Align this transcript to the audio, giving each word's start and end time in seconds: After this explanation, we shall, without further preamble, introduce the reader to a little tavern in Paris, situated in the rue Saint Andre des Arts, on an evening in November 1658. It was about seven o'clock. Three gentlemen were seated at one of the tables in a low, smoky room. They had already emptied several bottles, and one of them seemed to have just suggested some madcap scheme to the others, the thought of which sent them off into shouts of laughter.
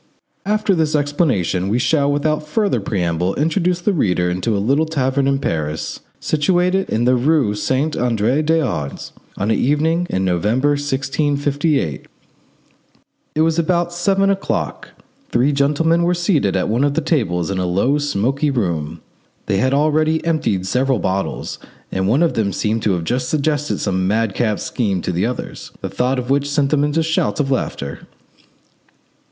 After 0.47 0.73
this 0.73 0.95
explanation, 0.95 1.69
we 1.69 1.77
shall, 1.77 2.11
without 2.11 2.47
further 2.47 2.79
preamble, 2.81 3.35
introduce 3.35 3.81
the 3.81 3.93
reader 3.93 4.33
to 4.33 4.57
a 4.57 4.57
little 4.57 4.87
tavern 4.87 5.27
in 5.27 5.37
Paris, 5.37 5.99
situated 6.19 6.89
in 6.89 7.05
the 7.05 7.13
rue 7.13 7.53
Saint 7.53 7.95
Andre 7.95 8.41
des 8.41 8.61
Arts, 8.61 9.13
on 9.37 9.51
an 9.51 9.59
evening 9.59 10.07
in 10.09 10.25
November 10.25 10.69
1658. 10.69 12.07
It 13.35 13.41
was 13.41 13.59
about 13.59 13.93
seven 13.93 14.31
o'clock. 14.31 14.89
Three 15.29 15.51
gentlemen 15.51 16.01
were 16.01 16.15
seated 16.15 16.55
at 16.55 16.67
one 16.67 16.83
of 16.83 16.95
the 16.95 17.01
tables 17.01 17.51
in 17.51 17.59
a 17.59 17.67
low, 17.67 17.99
smoky 17.99 18.49
room. 18.49 19.01
They 19.45 19.57
had 19.57 19.71
already 19.71 20.25
emptied 20.25 20.65
several 20.65 20.97
bottles, 20.97 21.59
and 21.91 22.07
one 22.07 22.23
of 22.23 22.33
them 22.33 22.53
seemed 22.53 22.81
to 22.81 22.93
have 22.93 23.03
just 23.03 23.29
suggested 23.29 23.77
some 23.77 24.07
madcap 24.07 24.59
scheme 24.59 25.03
to 25.03 25.11
the 25.11 25.27
others, 25.27 25.69
the 25.81 25.89
thought 25.89 26.17
of 26.17 26.31
which 26.31 26.49
sent 26.49 26.71
them 26.71 26.79
off 26.81 26.85
into 26.85 27.03
shouts 27.03 27.39
of 27.39 27.51
laughter. 27.51 28.07